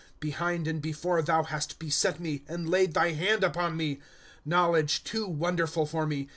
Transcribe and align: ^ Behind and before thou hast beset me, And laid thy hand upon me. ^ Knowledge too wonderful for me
^ 0.17 0.19
Behind 0.19 0.67
and 0.67 0.81
before 0.81 1.21
thou 1.21 1.43
hast 1.43 1.77
beset 1.77 2.19
me, 2.19 2.43
And 2.47 2.67
laid 2.67 2.95
thy 2.95 3.11
hand 3.11 3.43
upon 3.43 3.77
me. 3.77 3.97
^ 3.97 4.01
Knowledge 4.43 5.03
too 5.03 5.27
wonderful 5.27 5.85
for 5.85 6.07
me 6.07 6.27